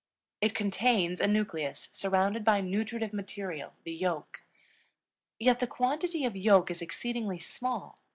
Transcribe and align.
It 0.41 0.55
contains 0.55 1.21
a 1.21 1.27
nucleus 1.27 1.89
surrounded 1.93 2.43
by 2.43 2.59
nutritive 2.59 3.13
material, 3.13 3.73
the 3.83 3.93
yolk. 3.93 4.41
Yet 5.37 5.59
the 5.59 5.67
quantity 5.67 6.25
of 6.25 6.35
yolk 6.35 6.71
is 6.71 6.81
exceedingly 6.81 7.37
small. 7.37 7.99